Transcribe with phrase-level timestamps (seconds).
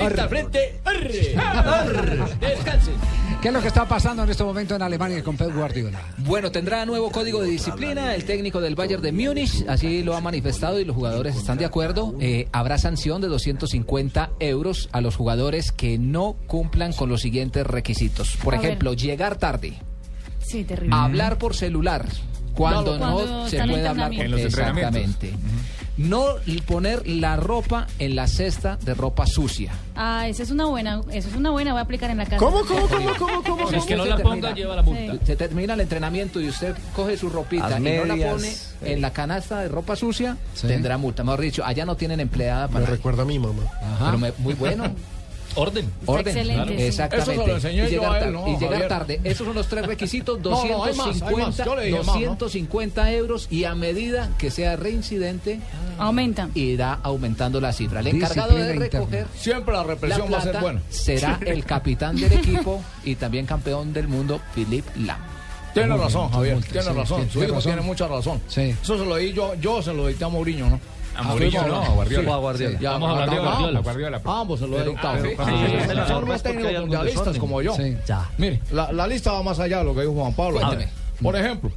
[0.00, 0.80] Al frente.
[0.84, 2.94] Arre, arre, Descansen.
[3.40, 6.00] ¿Qué es lo que está pasando en este momento en Alemania con Pep Guardiola?
[6.18, 10.20] Bueno, tendrá nuevo código de disciplina el técnico del Bayern de Múnich, así lo ha
[10.22, 12.14] manifestado y los jugadores están de acuerdo.
[12.20, 17.66] Eh, habrá sanción de 250 euros a los jugadores que no cumplan con los siguientes
[17.66, 18.36] requisitos.
[18.42, 18.66] Por A ver.
[18.66, 19.74] ejemplo, llegar tarde,
[20.40, 20.96] Sí, terrible.
[20.96, 22.06] hablar por celular
[22.54, 24.24] cuando Cuando no se puede hablar entrenamiento.
[24.24, 25.32] En los exactamente.
[25.96, 26.24] No
[26.66, 29.72] poner la ropa en la cesta de ropa sucia.
[29.94, 32.38] Ah, esa es una buena, eso es una buena, voy a aplicar en la casa.
[32.38, 33.70] ¿Cómo, cómo, cómo, cómo, cómo?
[33.70, 34.34] Si es que no Se la termina.
[34.48, 35.12] ponga, lleva la multa.
[35.12, 35.18] Sí.
[35.24, 39.00] Se termina el entrenamiento y usted coge su ropita Las y no la pone en
[39.00, 40.66] la canasta de ropa sucia, Sí.
[40.66, 41.22] tendrá multa.
[41.22, 42.86] Mejor dicho, allá no tienen empleada Me para.
[42.86, 43.62] recuerda a mi mamá.
[43.80, 44.06] Ajá.
[44.06, 44.84] Pero me- muy bueno.
[45.56, 45.90] Orden.
[46.06, 46.26] Orden.
[46.38, 46.86] excelente.
[46.86, 47.32] Exactamente.
[47.32, 48.88] Eso se lo enseñé y yo llegar, a él, tar- ¿no, y llegar Javier?
[48.88, 49.20] tarde.
[49.24, 50.40] Esos son los tres requisitos.
[50.40, 51.56] No, no, hay más, hay 250, más.
[51.66, 52.12] Yo le dije más, ¿no?
[52.36, 55.60] 250 euros y a medida que sea reincidente,
[55.98, 56.48] Aumenta.
[56.54, 58.00] irá aumentando la cifra.
[58.00, 58.84] El Disciplina encargado de interna.
[58.84, 60.82] recoger Siempre la la represión va a ser buena.
[60.90, 65.18] será el capitán del equipo y también campeón del mundo, Philip Lam.
[65.72, 66.58] Tiene Muy razón, bien, Javier.
[66.62, 67.16] Tiene sí, razón.
[67.18, 67.72] tiene- Su hijo razón.
[67.72, 68.40] tiene mucha razón.
[68.48, 68.76] Sí.
[68.80, 70.80] Eso se lo di yo, yo se lo dicté a Mourinho, ¿no?
[71.16, 72.30] A Mourinho Estuvimos no, a Guardiola.
[72.30, 72.80] O a Guardiola.
[72.80, 73.80] Ya, Vamos a hablar de Guardiola.
[73.80, 74.20] Guardiola.
[74.24, 75.22] Ambos se lo he dictado.
[75.22, 77.76] técnicos hay algún mundialistas como yo.
[78.06, 78.30] Ya.
[78.38, 80.60] Mire, la, lista va más allá de lo que dijo Juan Pablo.
[81.22, 81.70] Por ejemplo,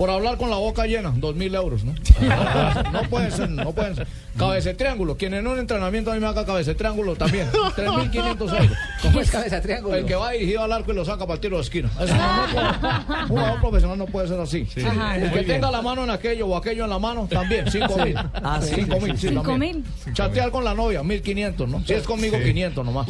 [0.00, 1.92] por hablar con la boca llena, dos mil euros, ¿no?
[2.90, 4.06] No pueden ser, no pueden ser.
[4.38, 8.10] Cabece triángulo, quien en un entrenamiento a mí me haga cabece triángulo también, tres mil
[8.10, 8.70] quinientos euros.
[9.02, 9.94] ¿Cómo es cabeza triángulo?
[9.96, 11.90] El que va dirigido al arco y lo saca para el tiro de esquina.
[12.00, 14.66] Eso no, no puede- un jugador profesional no puede ser así.
[14.86, 15.16] Ajá.
[15.18, 18.16] El que tenga la mano en aquello o aquello en la mano, también, cinco mil.
[18.16, 19.84] Ah, sí, mil, sí, Cinco también.
[20.06, 20.14] mil.
[20.14, 21.84] Chatear con la novia, mil quinientos, ¿no?
[21.84, 23.06] Si es conmigo, quinientos nomás.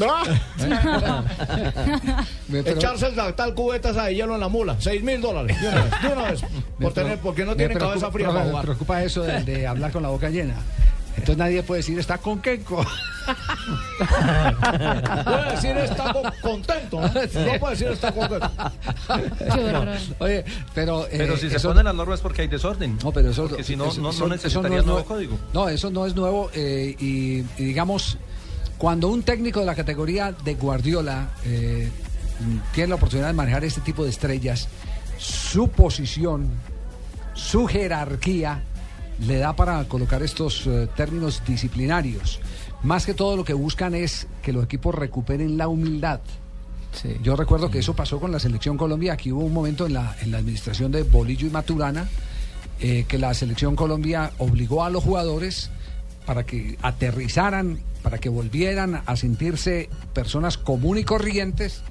[2.49, 5.57] Me- pero- Echarse la tal cubeta esa de hielo en la mula, seis mil dólares.
[5.61, 6.41] De una vez, de una vez.
[6.81, 10.03] Por tener, porque no preocupa- cabeza fría para Me preocupa eso de, de hablar con
[10.03, 10.55] la boca llena.
[11.17, 12.85] Entonces nadie puede decir está con Kenko.
[15.25, 17.11] Puede decir está con- contento, ¿no?
[17.13, 18.51] Puede decir está contento.
[20.19, 21.07] Oye, pero.
[21.07, 22.99] eh, Pero si se ponen las normas es porque hay desorden.
[23.03, 23.47] No, pero eso.
[23.49, 25.39] Porque si no, eso- no, no es nuevo nue- código.
[25.53, 26.51] No, eso no es nuevo.
[26.55, 28.19] eh, y, y digamos,
[28.79, 31.91] cuando un técnico de la categoría de Guardiola eh,
[32.73, 34.69] tiene la oportunidad de manejar este tipo de estrellas,
[35.19, 36.49] su posición,
[37.41, 38.63] su jerarquía,
[39.27, 42.41] le da para colocar estos eh, términos disciplinarios.
[42.83, 46.21] Más que todo lo que buscan es que los equipos recuperen la humildad.
[46.93, 47.17] Sí.
[47.23, 49.13] Yo recuerdo que eso pasó con la selección Colombia.
[49.13, 52.09] Aquí hubo un momento en la, en la administración de Bolillo y Maturana
[52.81, 55.71] eh, que la selección Colombia obligó a los jugadores
[56.25, 61.83] para que aterrizaran, para que volvieran a sentirse personas comunes y corrientes,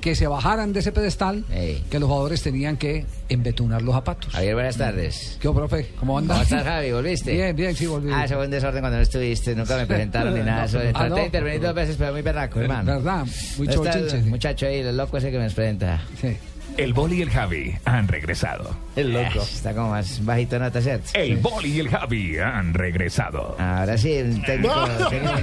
[0.00, 1.82] que se bajaran de ese pedestal, Ey.
[1.90, 4.32] que los jugadores tenían que embetunar los zapatos.
[4.32, 5.36] Javier, buenas tardes.
[5.40, 5.88] ¿Qué, profe?
[5.98, 6.34] ¿Cómo anda?
[6.34, 6.92] ¿Cómo estás, Javi?
[6.92, 7.32] ¿Volviste?
[7.32, 8.10] Bien, bien, sí, volví.
[8.12, 10.64] Ah, eso fue un desorden cuando no estuviste, nunca me presentaron ni nada.
[10.66, 11.16] Eso, Ah, traté no.
[11.16, 12.92] de intervenir dos veces, pero muy berraco, hermano.
[12.94, 13.26] ¿Verdad?
[13.58, 14.30] Muy ¿Dónde está el chochinche, sí.
[14.30, 16.00] muchacho ahí, el loco ese que me presenta.
[16.20, 16.36] Sí.
[16.76, 18.76] El Boli y el Javi han regresado.
[18.96, 19.40] El loco.
[19.40, 21.06] está como más bajito nota, ¿cierto?
[21.14, 23.56] El Boli y el Javi han regresado.
[23.58, 24.74] Ahora sí, el técnico,
[25.08, 25.38] técnico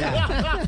[0.00, 0.60] ya.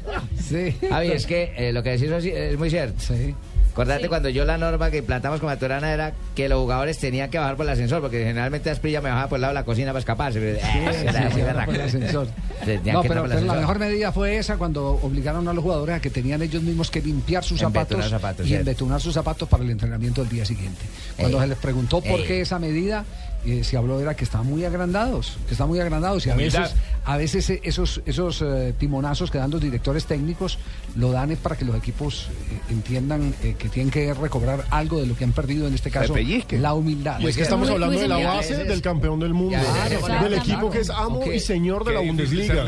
[0.51, 0.77] Sí.
[0.89, 3.01] Javi, es que eh, lo que decís es, es muy cierto.
[3.01, 3.35] Sí.
[3.73, 7.39] Acordate cuando yo la norma que implantamos con Maturana era que los jugadores tenían que
[7.39, 9.91] bajar por el ascensor, porque generalmente Asprilla me bajaba por el lado de la cocina
[9.93, 10.41] para escaparse.
[10.41, 11.67] pero, eh, Sí, berraco.
[11.67, 12.27] por el ascensor.
[12.65, 16.11] Tenían No, pero, la mejor medida fue esa cuando obligaron a los jugadores a que
[16.11, 20.23] tenían ellos mismos que limpiar sus zapatos, zapatos, y embetunar sus zapatos para el entrenamiento
[20.23, 20.83] del día siguiente.
[21.17, 21.43] Cuando Ey.
[21.45, 22.27] se les preguntó por Ey.
[22.27, 23.05] qué esa medida,
[23.45, 26.63] eh, se habló era que estaban muy agrandados, que están muy agrandados y a Humildad.
[26.63, 30.59] veces, a veces eh, esos, esos eh, timonazos que dan los directores técnicos
[30.97, 35.01] lo dan es para que los equipos eh, entiendan eh, que tienen que recobrar algo
[35.01, 36.15] de lo que han perdido, en este caso,
[36.51, 37.21] la humildad.
[37.21, 40.71] Y es que estamos hablando de la base del campeón del mundo, Ya, del equipo
[40.71, 42.65] que es amo y señor de la Bundesliga.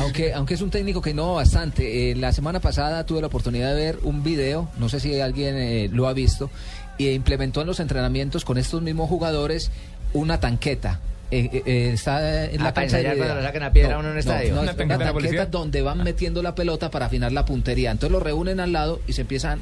[0.00, 2.10] Aunque, aunque es un técnico que no bastante.
[2.10, 5.56] Eh, la semana pasada tuve la oportunidad de ver un video, no sé si alguien
[5.56, 6.50] eh, lo ha visto,
[6.98, 9.70] y implementó en los entrenamientos con estos mismos jugadores
[10.18, 11.00] una tanqueta.
[11.28, 13.98] eh, eh, eh, está en la Ah, cancha de- cuando lo saquen a piedra a
[13.98, 14.54] uno en un estadio.
[14.54, 17.90] No, Una no, tanqueta una donde van metiendo la pelota para afinar la puntería.
[17.90, 19.58] Entonces lo reúnen al lado y se empiezan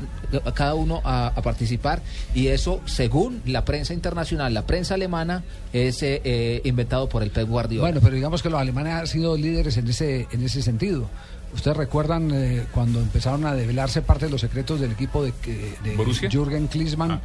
[0.53, 2.03] cada uno a, a participar
[2.35, 5.43] y eso, según la prensa internacional, la prensa alemana,
[5.73, 7.85] es eh, eh, inventado por el Pep Guardiola.
[7.89, 11.09] Bueno, pero digamos que los alemanes han sido líderes en ese, en ese sentido.
[11.55, 15.77] ¿Ustedes recuerdan eh, cuando empezaron a develarse parte de los secretos del equipo de, que-
[15.83, 16.29] de.
[16.31, 17.13] Jürgen Klinsmann?
[17.13, 17.21] Ah.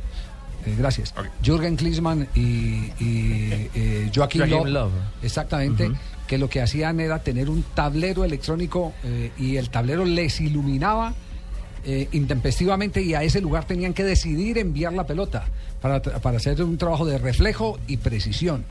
[0.72, 1.14] Eh, gracias.
[1.44, 4.10] Jürgen Klinsmann y, y, eh,
[4.64, 4.90] Löw, Löw.
[5.24, 5.86] Exactamente.
[6.28, 11.14] Que lo que hacían era tener un tablero electrónico eh, y el tablero les iluminaba
[11.86, 15.46] eh, intempestivamente y a ese lugar tenían que decidir enviar la pelota
[15.82, 18.64] para, tra- para hacer un trabajo de reflejo y precisión.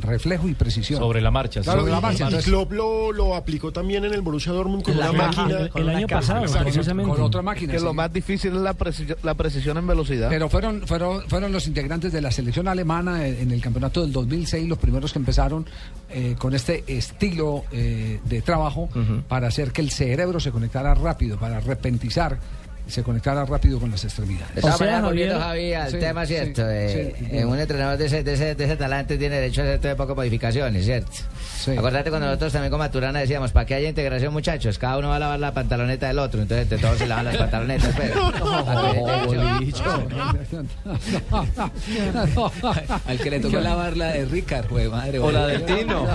[0.00, 0.98] Reflejo y precisión.
[1.00, 2.28] Sobre la marcha, Claro, sobre la marcha.
[2.30, 5.88] y Klopp lo, lo aplicó también en el Borussia Dortmund con La una máquina, El
[5.88, 7.10] año pasado, precisamente.
[7.12, 7.84] Con otra máquina, Que sí.
[7.84, 10.28] lo más difícil es la precisión, la precisión en velocidad.
[10.30, 14.12] Pero fueron, fueron, fueron los integrantes de la selección alemana en, en el campeonato del
[14.12, 15.66] 2006 los primeros que empezaron
[16.08, 18.88] eh, con este estilo eh, de trabajo
[19.28, 22.38] para hacer que el cerebro se conectara rápido, para repentizar,
[22.90, 24.54] se conectara rápido con las extremidades.
[24.54, 26.68] De todas maneras, volviendo, Javi, al Sí, tema, sí, ¿cierto?
[26.70, 29.64] Eh, sí, eh, un entrenador de ese, de, ese, de ese talante tiene derecho a
[29.64, 31.10] hacer todo de poco modificaciones, ¿cierto?
[31.76, 35.16] Acordate cuando nosotros también con Maturana decíamos, para que haya integración, muchachos, cada uno va
[35.16, 38.32] a lavar la pantaloneta del otro, entonces entre todos se lavan las pantalonetas, pero...
[43.06, 45.18] Al que le tocó lavar la de Ricard, güey, madre.
[45.18, 46.06] O la del Tino.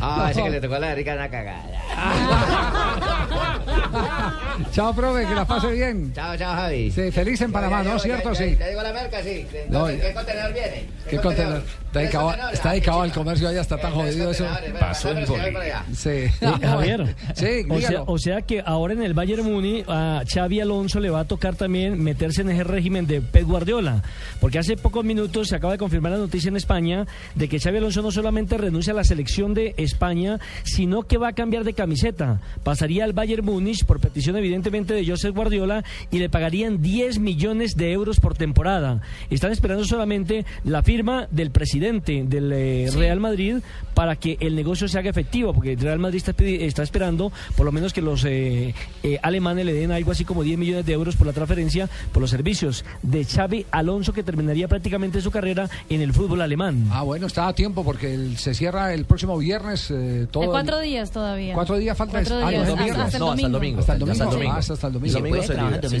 [0.00, 1.66] Ah, ese que le tocó la de Rica una cagada.
[4.72, 6.12] Chao, profe, que la pase bien.
[6.14, 6.90] Chao, chao, Javi.
[6.90, 7.98] Sí, feliz en Panamá, ¿no?
[7.98, 8.34] ¿Cierto?
[8.34, 8.56] Sí.
[8.56, 9.22] ¿Te digo la merca?
[9.22, 9.46] Sí.
[9.68, 10.84] No, ¿En ¿Qué contenedor viene?
[11.08, 11.62] ¿Qué contenedor?
[11.88, 14.46] Está dedicado, está dedicado al comercio, ya está tan jodido eso.
[14.78, 15.84] Pasó en Bolivia.
[15.94, 16.10] Sí.
[16.48, 20.60] Eh, Javier, Sí, o, sea, o sea que ahora en el Bayern Muni a Xavi
[20.60, 24.02] Alonso le va a tocar también meterse en ese régimen de Pep Guardiola,
[24.40, 27.78] porque hace pocos minutos se acaba de confirmar la noticia en España de que Xavi
[27.78, 31.74] Alonso no solamente renuncia a la selección de España, sino que va a cambiar de
[31.74, 32.40] camiseta.
[32.64, 35.82] Pasaría al Bayern Múnich por petición evidentemente de Josep Guardiola
[36.12, 39.00] y le pagarían 10 millones de euros por temporada.
[39.28, 43.56] Están esperando solamente la firma del presidente del eh, Real Madrid
[43.94, 47.66] para que el negocio se haga efectivo, porque el Real Madrid está, está esperando por
[47.66, 48.72] lo menos que los eh,
[49.02, 52.20] eh, alemanes le den algo así como 10 millones de euros por la transferencia, por
[52.20, 56.86] los servicios de Xavi Alonso, que terminaría prácticamente su carrera en el fútbol alemán.
[56.92, 60.44] Ah, bueno, está a tiempo porque el- se cierra el próximo viernes eh, todo.
[60.44, 61.54] El- cuatro días todavía.
[61.54, 62.18] ¿Cuatro días falta?
[62.20, 62.76] Cuatro Ah, días, no,
[63.08, 63.80] hasta- No, hasta el domingo.
[63.80, 64.12] Hasta el domingo.
[64.12, 64.54] Hasta el domingo.
[64.56, 65.18] Hasta el domingo.
[65.18, 66.00] domingo se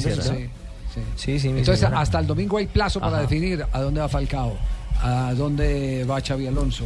[0.94, 1.48] Sí, sí, sí.
[1.48, 2.00] Entonces, señora.
[2.00, 3.22] hasta el domingo hay plazo para Ajá.
[3.22, 4.56] definir a dónde va Falcao,
[5.02, 6.84] a dónde va Xavi Alonso.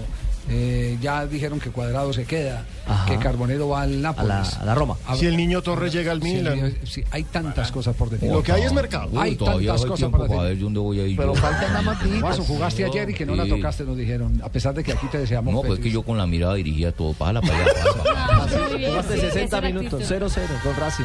[0.50, 3.06] Eh, ya dijeron que Cuadrado se queda, Ajá.
[3.06, 4.30] que Carbonero va al Nápoles.
[4.30, 4.96] A la- a la Roma.
[5.06, 6.56] A- Si el niño Torres llega al si Milan.
[6.56, 8.34] niño- sí, hay tantas cosas por definir.
[8.34, 9.08] Lo que hay es mercado.
[9.20, 12.20] Hay tantas cosas por ir Pero faltan nada más días.
[12.20, 14.40] Guaso, jugaste ayer y que no la tocaste, nos dijeron.
[14.44, 15.54] A pesar de que aquí te deseamos.
[15.54, 17.12] No, pues es que yo con la mirada dirigía todo.
[17.12, 17.66] Pala para allá,
[18.52, 20.08] para bien, Jugaste sí, 60 esa era minutos, actitud.
[20.26, 21.04] 0-0 con Racing.